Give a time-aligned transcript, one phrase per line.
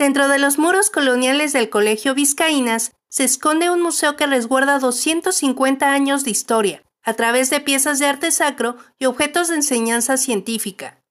[0.00, 5.92] Dentro de los muros coloniales del Colegio Vizcaínas se esconde un museo que resguarda 250
[5.92, 11.02] años de historia, a través de piezas de arte sacro y objetos de enseñanza científica.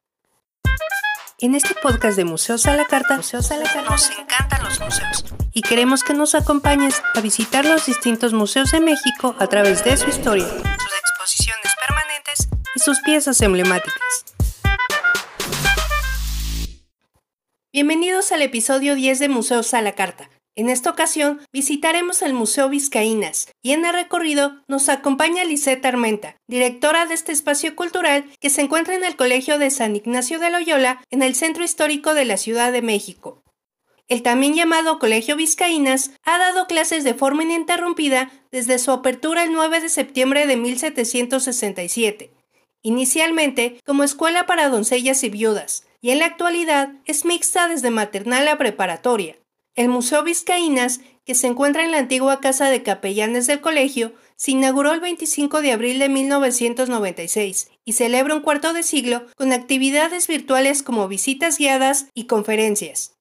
[1.38, 6.16] En este podcast de Museos a la Carta, nos encantan los museos y queremos que
[6.16, 10.94] nos acompañes a visitar los distintos museos de México a través de su historia, sus
[11.00, 14.29] exposiciones permanentes y sus piezas emblemáticas.
[17.82, 20.30] Bienvenidos al episodio 10 de Museos a la Carta.
[20.54, 26.36] En esta ocasión visitaremos el Museo Vizcaínas y en el recorrido nos acompaña Lisette Armenta,
[26.46, 30.50] directora de este espacio cultural que se encuentra en el Colegio de San Ignacio de
[30.50, 33.44] Loyola en el centro histórico de la Ciudad de México.
[34.10, 39.54] El también llamado Colegio Vizcaínas ha dado clases de forma ininterrumpida desde su apertura el
[39.54, 42.34] 9 de septiembre de 1767,
[42.82, 48.48] inicialmente como escuela para doncellas y viudas, y en la actualidad es mixta desde maternal
[48.48, 49.38] a preparatoria.
[49.76, 54.52] El Museo Vizcaínas, que se encuentra en la antigua Casa de Capellanes del Colegio, se
[54.52, 60.28] inauguró el 25 de abril de 1996 y celebra un cuarto de siglo con actividades
[60.28, 63.14] virtuales como visitas guiadas y conferencias.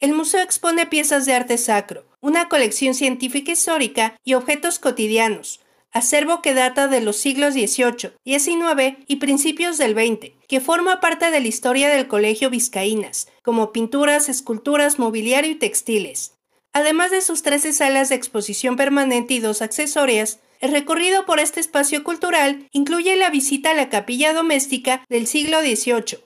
[0.00, 5.60] El museo expone piezas de arte sacro, una colección científica histórica y objetos cotidianos,
[5.94, 11.30] acervo que data de los siglos XVIII, XIX y principios del XX, que forma parte
[11.30, 16.34] de la historia del Colegio Vizcaínas, como pinturas, esculturas, mobiliario y textiles.
[16.74, 21.60] Además de sus 13 salas de exposición permanente y dos accesorias, el recorrido por este
[21.60, 26.18] espacio cultural incluye la visita a la capilla doméstica del siglo XVIII.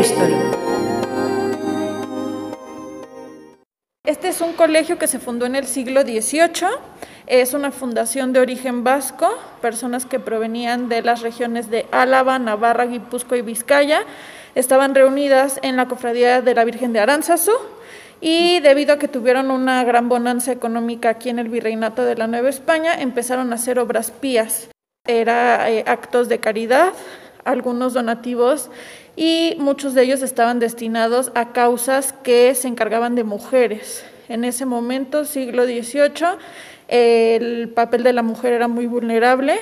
[0.00, 0.61] Histórico.
[4.42, 6.68] Un colegio que se fundó en el siglo XVIII
[7.26, 12.86] es una fundación de origen vasco, personas que provenían de las regiones de Álava, Navarra,
[12.86, 14.02] Guipúzcoa y Vizcaya
[14.54, 17.52] estaban reunidas en la cofradía de la Virgen de Aránzazu
[18.20, 22.26] y debido a que tuvieron una gran bonanza económica aquí en el virreinato de la
[22.26, 24.68] Nueva España, empezaron a hacer obras pías.
[25.06, 26.92] Era eh, actos de caridad,
[27.44, 28.70] algunos donativos
[29.16, 34.04] y muchos de ellos estaban destinados a causas que se encargaban de mujeres.
[34.32, 36.38] En ese momento, siglo XVIII,
[36.88, 39.60] el papel de la mujer era muy vulnerable,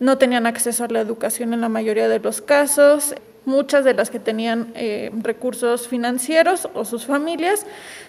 [0.00, 4.08] no tenían acceso a la educación en la mayoría de los casos, muchas de las
[4.08, 7.66] que tenían eh, recursos financieros o sus familias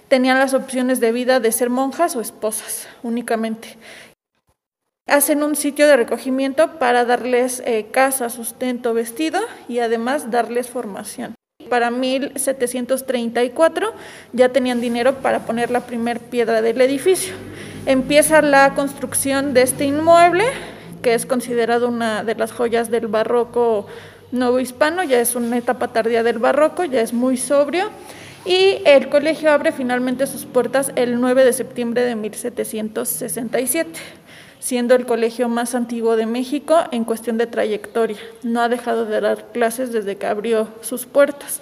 [0.07, 3.75] tenían las opciones de vida de ser monjas o esposas únicamente.
[5.07, 11.35] Hacen un sitio de recogimiento para darles eh, casa, sustento, vestido y además darles formación.
[11.69, 13.93] Para 1734
[14.33, 17.33] ya tenían dinero para poner la primer piedra del edificio
[17.87, 20.43] empieza la construcción de este inmueble,
[21.01, 23.87] que es considerado una de las joyas del barroco
[24.59, 27.89] hispano, ya es una etapa tardía del barroco, ya es muy sobrio.
[28.45, 33.89] Y el colegio abre finalmente sus puertas el 9 de septiembre de 1767,
[34.59, 38.17] siendo el colegio más antiguo de México en cuestión de trayectoria.
[38.43, 41.61] No ha dejado de dar clases desde que abrió sus puertas.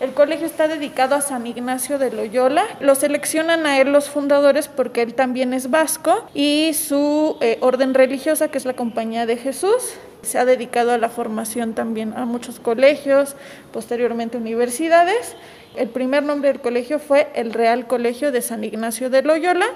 [0.00, 2.64] El colegio está dedicado a San Ignacio de Loyola.
[2.80, 7.94] Lo seleccionan a él los fundadores porque él también es vasco y su eh, orden
[7.94, 12.24] religiosa, que es la Compañía de Jesús, se ha dedicado a la formación también a
[12.24, 13.36] muchos colegios,
[13.72, 15.36] posteriormente universidades.
[15.76, 19.66] El primer nombre del colegio fue el Real Colegio de San Ignacio de Loyola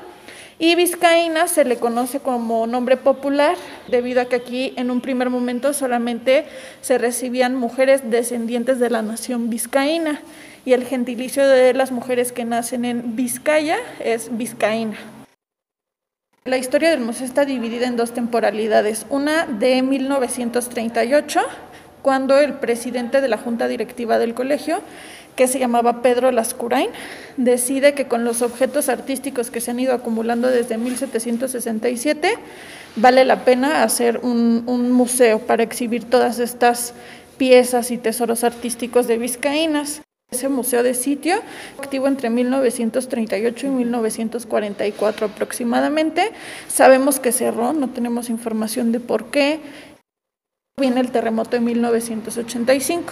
[0.59, 3.57] y Vizcaína se le conoce como nombre popular
[3.89, 6.47] debido a que aquí en un primer momento solamente
[6.81, 10.21] se recibían mujeres descendientes de la nación vizcaína
[10.65, 14.97] y el gentilicio de las mujeres que nacen en Vizcaya es vizcaína.
[16.47, 21.41] La historia del museo está dividida en dos temporalidades, una de 1938,
[22.07, 24.79] cuando el presidente de la junta directiva del colegio
[25.35, 26.89] que se llamaba Pedro Lascurain,
[27.37, 32.35] decide que con los objetos artísticos que se han ido acumulando desde 1767,
[32.95, 36.95] vale la pena hacer un, museo para exhibir todas estas
[37.39, 40.03] piezas y tesoros artísticos de Vizcaínas.
[40.31, 41.35] Ese museo de sitio,
[41.77, 46.31] activo entre 1938 y 1944 aproximadamente,
[46.69, 49.59] sabemos que cerró, no tenemos información de por qué.
[50.79, 53.11] Viene el terremoto de 1985.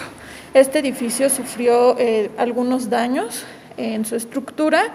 [0.53, 3.45] Este edificio sufrió eh, algunos daños
[3.79, 4.93] en su estructura.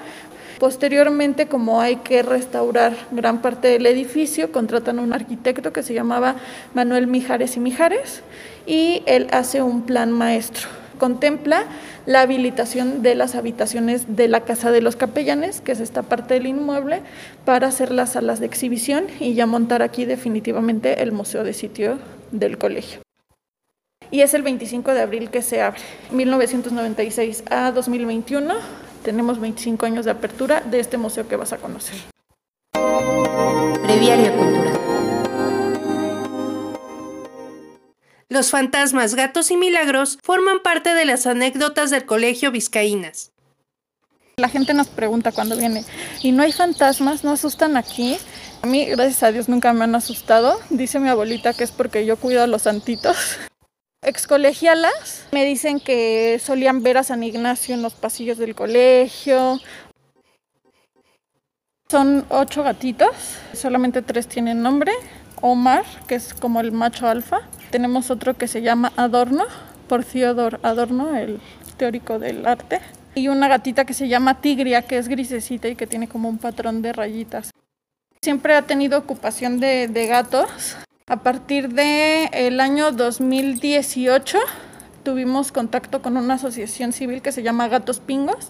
[0.60, 5.96] Posteriormente, como hay que restaurar gran parte del edificio, contratan a un arquitecto que se
[5.96, 6.36] llamaba
[6.76, 8.22] Manuel Mijares y Mijares
[8.68, 10.68] y él hace un plan maestro.
[11.00, 11.64] Contempla
[12.06, 16.36] la habilitación de las habitaciones de la Casa de los Capellanes, que es esta parte
[16.36, 17.02] del inmueble,
[17.46, 21.98] para hacer las salas de exhibición y ya montar aquí definitivamente el museo de sitio
[22.32, 23.02] del colegio.
[24.12, 25.80] y es el 25 de abril que se abre.
[26.12, 28.56] 1996 a 2021
[29.04, 31.96] tenemos 25 años de apertura de este museo que vas a conocer.
[34.38, 34.80] Cultural.
[38.30, 43.32] Los fantasmas, gatos y milagros forman parte de las anécdotas del Colegio Vizcaínas.
[44.38, 45.84] La gente nos pregunta cuando viene,
[46.22, 47.24] ¿y no hay fantasmas?
[47.24, 48.18] ¿No asustan aquí?
[48.62, 50.60] A mí, gracias a Dios, nunca me han asustado.
[50.70, 53.38] Dice mi abuelita que es porque yo cuido a los santitos.
[54.02, 59.60] Excolegialas me dicen que solían ver a San Ignacio en los pasillos del colegio.
[61.90, 63.10] Son ocho gatitos,
[63.54, 64.92] solamente tres tienen nombre.
[65.42, 67.42] Omar, que es como el macho alfa.
[67.72, 69.46] Tenemos otro que se llama Adorno,
[69.88, 71.40] por Theodor Adorno, el
[71.78, 72.82] teórico del arte.
[73.16, 76.38] Y una gatita que se llama Tigria, que es grisecita y que tiene como un
[76.38, 77.52] patrón de rayitas.
[78.22, 80.76] Siempre ha tenido ocupación de, gatos.
[81.08, 84.38] A partir del el año 2018
[85.04, 88.50] tuvimos contacto con una asociación civil que se llama Gatos Pingos,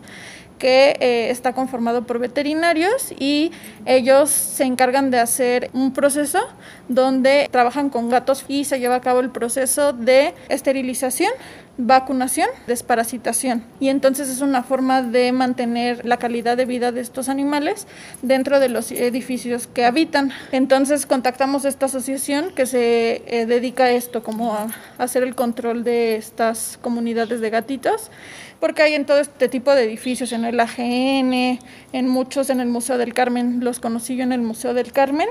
[0.59, 3.51] que eh, está conformado por veterinarios y
[3.85, 6.39] ellos se encargan de hacer un proceso
[6.87, 11.31] donde trabajan con gatos y se lleva a cabo el proceso de esterilización,
[11.77, 13.63] vacunación, desparasitación.
[13.79, 17.87] Y entonces es una forma de mantener la calidad de vida de estos animales
[18.21, 20.31] dentro de los edificios que habitan.
[20.51, 24.67] Entonces contactamos esta asociación que se eh, dedica a esto, como a
[24.97, 28.11] hacer el control de estas comunidades de gatitos
[28.59, 31.59] porque hay en todo este tipo de edificios, en el AGN,
[31.93, 35.27] en muchos en el Museo del Carmen, los conocí yo en el Museo del Carmen.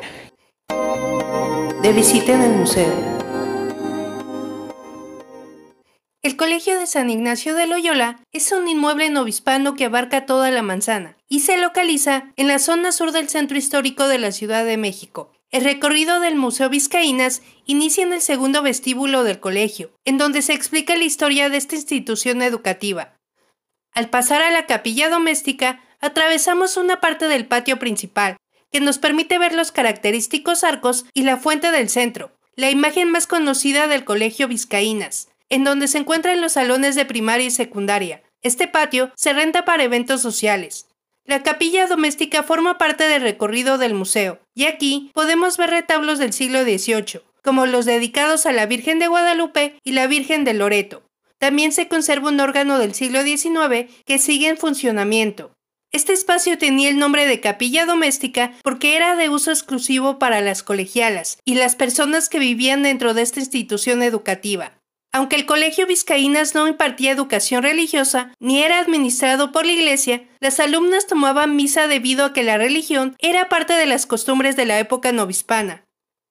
[1.83, 3.19] De visita en el museo.
[6.23, 10.63] El Colegio de San Ignacio de Loyola es un inmueble novispano que abarca toda la
[10.63, 14.77] manzana y se localiza en la zona sur del centro histórico de la Ciudad de
[14.77, 20.43] México, el recorrido del Museo Vizcaínas inicia en el segundo vestíbulo del colegio, en donde
[20.43, 23.18] se explica la historia de esta institución educativa.
[23.93, 28.37] Al pasar a la capilla doméstica, atravesamos una parte del patio principal,
[28.71, 33.27] que nos permite ver los característicos arcos y la fuente del centro, la imagen más
[33.27, 38.23] conocida del Colegio Vizcaínas, en donde se encuentran los salones de primaria y secundaria.
[38.43, 40.87] Este patio se renta para eventos sociales.
[41.25, 46.33] La capilla doméstica forma parte del recorrido del museo, y aquí podemos ver retablos del
[46.33, 51.03] siglo XVIII, como los dedicados a la Virgen de Guadalupe y la Virgen de Loreto.
[51.39, 55.53] También se conserva un órgano del siglo XIX que sigue en funcionamiento.
[55.91, 60.63] Este espacio tenía el nombre de capilla doméstica porque era de uso exclusivo para las
[60.63, 64.75] colegialas y las personas que vivían dentro de esta institución educativa.
[65.13, 70.61] Aunque el Colegio Vizcaínas no impartía educación religiosa ni era administrado por la Iglesia, las
[70.61, 74.79] alumnas tomaban misa debido a que la religión era parte de las costumbres de la
[74.79, 75.88] época novispana.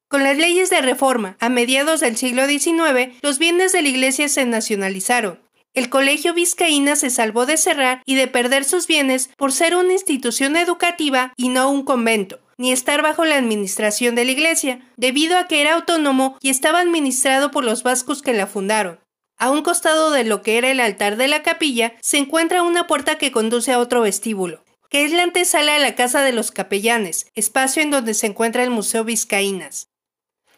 [0.10, 4.30] Con las leyes de reforma, a mediados del siglo XIX, los bienes de la iglesia
[4.30, 5.42] se nacionalizaron.
[5.74, 9.92] El Colegio Vizcaína se salvó de cerrar y de perder sus bienes por ser una
[9.92, 15.38] institución educativa y no un convento, ni estar bajo la administración de la iglesia, debido
[15.38, 19.02] a que era autónomo y estaba administrado por los vascos que la fundaron.
[19.38, 22.88] A un costado de lo que era el altar de la capilla se encuentra una
[22.88, 26.52] puerta que conduce a otro vestíbulo, que es la antesala de la Casa de los
[26.52, 29.90] Capellanes, espacio en donde se encuentra el Museo Vizcaínas.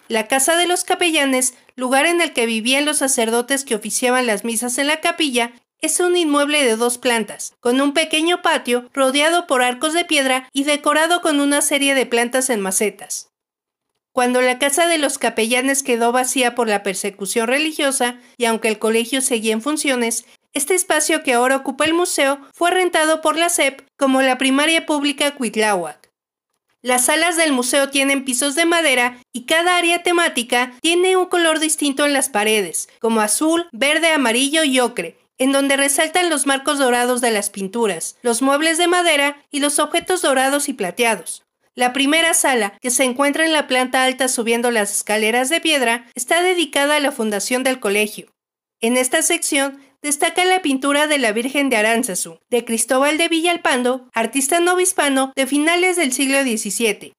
[0.10, 4.44] La casa de los capellanes, lugar en el que vivían los sacerdotes que oficiaban las
[4.44, 9.46] misas en la capilla, es un inmueble de dos plantas, con un pequeño patio rodeado
[9.46, 13.30] por arcos de piedra y decorado con una serie de plantas en macetas.
[14.12, 18.80] Cuando la casa de los capellanes quedó vacía por la persecución religiosa, y aunque el
[18.80, 23.50] colegio seguía en funciones, este espacio que ahora ocupa el museo fue rentado por la
[23.50, 26.09] SEP como la primaria pública Cuitláhuac.
[26.82, 31.60] Las salas del museo tienen pisos de madera y cada área temática tiene un color
[31.60, 36.80] distinto en las paredes, como azul, verde, amarillo y ocre, en donde resaltan los marcos
[36.80, 41.44] dorados de las pinturas, los muebles de madera y los objetos dorados y plateados.
[41.76, 46.08] La primera sala, que se encuentra en la planta alta subiendo las escaleras de piedra,
[46.16, 48.32] está dedicada a la fundación del colegio.
[48.82, 54.10] En esta sección destaca la pintura de la Virgen de Aránzazu, de Cristóbal de Villalpando,
[54.14, 57.14] artista novispano de finales del siglo XVII.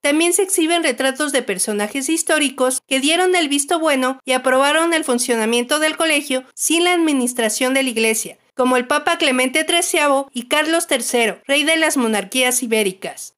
[0.00, 5.02] También se exhiben retratos de personajes históricos que dieron el visto bueno y aprobaron el
[5.02, 10.48] funcionamiento del colegio sin la administración de la Iglesia, como el Papa Clemente XIII y
[10.48, 13.34] Carlos III, rey de las monarquías ibéricas.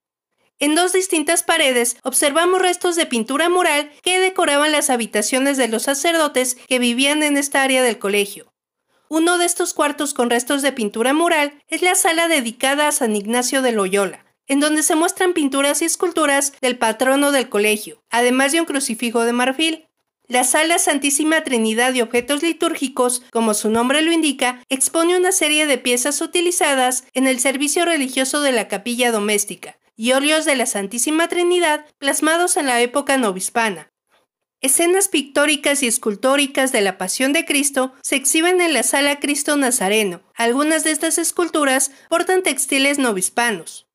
[0.61, 5.85] En dos distintas paredes observamos restos de pintura mural que decoraban las habitaciones de los
[5.85, 8.53] sacerdotes que vivían en esta área del colegio.
[9.11, 13.17] Uno de estos cuartos con restos de pintura mural es la sala dedicada a San
[13.17, 18.53] Ignacio de Loyola, en donde se muestran pinturas y esculturas del patrono del colegio, además
[18.53, 19.87] de un crucifijo de marfil.
[20.27, 25.67] La Sala Santísima Trinidad de Objetos Litúrgicos, como su nombre lo indica, expone una serie
[25.67, 30.67] de piezas utilizadas en el servicio religioso de la capilla doméstica y óleos de la
[30.67, 33.91] Santísima Trinidad plasmados en la época novohispana.
[34.61, 39.57] Escenas pictóricas y escultóricas de la Pasión de Cristo se exhiben en la Sala Cristo
[39.57, 40.21] Nazareno.
[40.35, 43.87] Algunas de estas esculturas portan textiles novohispanos.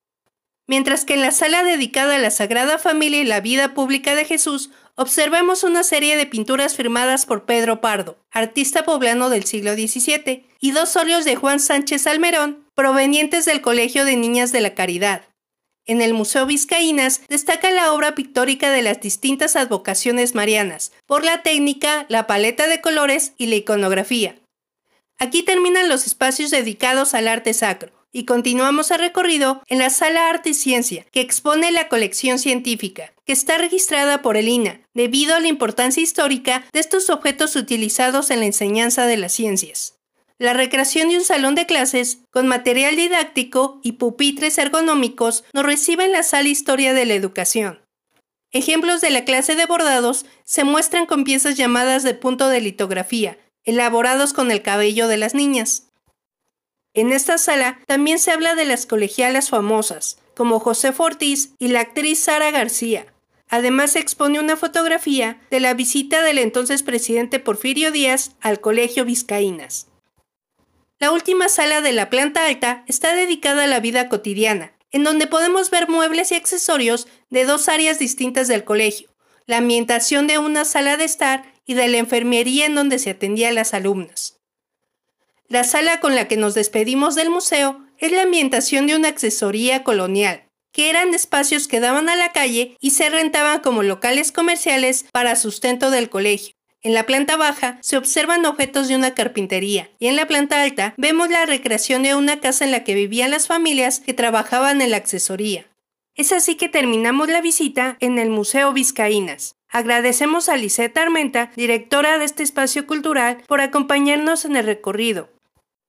[0.65, 4.23] Mientras que en la sala dedicada a la Sagrada Familia y la vida pública de
[4.23, 10.47] Jesús observamos una serie de pinturas firmadas por Pedro Pardo, artista poblano del siglo XVII,
[10.61, 15.23] y dos óleos de Juan Sánchez Almerón, provenientes del Colegio de Niñas de la Caridad.
[15.85, 21.43] En el Museo Vizcaínas destaca la obra pictórica de las distintas advocaciones marianas, por la
[21.43, 24.37] técnica, la paleta de colores y la iconografía.
[25.17, 30.29] Aquí terminan los espacios dedicados al arte sacro, y continuamos el recorrido en la Sala
[30.29, 35.35] Arte y Ciencia, que expone la colección científica, que está registrada por el INA, debido
[35.35, 39.95] a la importancia histórica de estos objetos utilizados en la enseñanza de las ciencias.
[40.39, 46.05] La recreación de un salón de clases con material didáctico y pupitres ergonómicos nos recibe
[46.05, 47.79] en la Sala Historia de la Educación.
[48.51, 53.37] Ejemplos de la clase de bordados se muestran con piezas llamadas de punto de litografía,
[53.63, 55.89] elaborados con el cabello de las niñas.
[56.93, 61.81] En esta sala también se habla de las colegialas famosas, como José Fortis y la
[61.81, 63.07] actriz Sara García.
[63.49, 69.05] Además se expone una fotografía de la visita del entonces presidente Porfirio Díaz al Colegio
[69.05, 69.87] Vizcaínas.
[71.03, 75.27] La última sala de la planta alta está dedicada a la vida cotidiana, en donde
[75.27, 79.13] podemos ver muebles y accesorios de dos áreas distintas del colegio,
[79.45, 83.49] la ambientación de una sala de estar y de la enfermería en donde se atendía
[83.49, 84.39] a las alumnas.
[85.49, 89.83] La sala con la que nos despedimos del museo es la ambientación de una accesoría
[89.83, 95.03] colonial, que eran espacios que daban a la calle y se rentaban como locales comerciales
[95.11, 96.55] para sustento del colegio.
[96.83, 100.93] En la planta baja se observan objetos de una carpintería y en la planta alta
[100.97, 104.91] vemos la recreación de una casa en la que vivían las familias que trabajaban en
[104.91, 105.65] la accesoría.
[106.13, 109.55] Es así que terminamos la visita en el Museo Vizcaínas.
[109.69, 115.29] Agradecemos a Lisette Armenta, directora de este espacio cultural, por acompañarnos en el recorrido.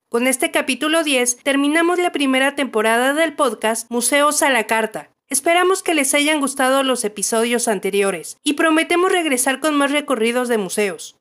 [0.09, 5.11] Con este capítulo 10 terminamos la primera temporada del podcast Museos a la Carta.
[5.27, 10.59] Esperamos que les hayan gustado los episodios anteriores y prometemos regresar con más recorridos de
[10.59, 11.17] museos.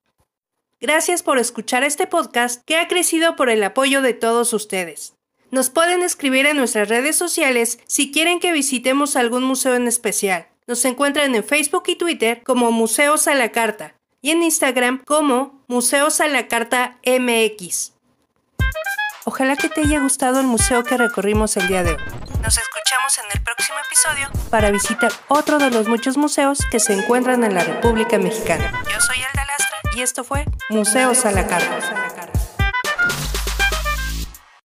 [0.79, 5.15] Gracias por escuchar este podcast que ha crecido por el apoyo de todos ustedes.
[5.51, 10.49] Nos pueden escribir en nuestras redes sociales si quieren que visitemos algún museo en especial.
[10.67, 15.65] Nos encuentran en Facebook y Twitter como Museos a la Carta y en Instagram como
[15.67, 17.93] Museos a la Carta MX.
[19.25, 22.34] Ojalá que te haya gustado el museo que recorrimos el día de hoy.
[22.45, 26.93] Nos escuchamos en el próximo episodio para visitar otro de los muchos museos que se
[26.93, 28.71] encuentran en la República Mexicana.
[28.85, 31.79] Yo soy Elda Lastra y esto fue Museos a la Carta.